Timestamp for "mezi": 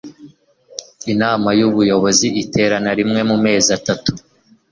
3.45-3.69